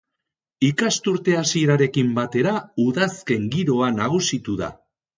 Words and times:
Ikasturte 0.67 1.35
hasierarekin 1.41 2.11
batera, 2.17 2.57
udazken 2.89 3.49
giroa 3.59 3.95
nagusitu 4.03 4.61
da. 4.67 4.77